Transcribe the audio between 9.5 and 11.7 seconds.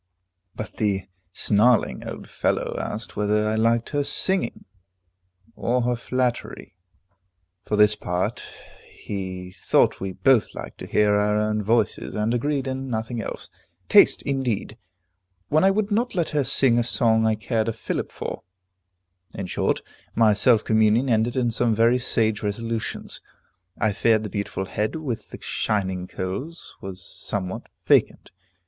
thought we both liked to hear our own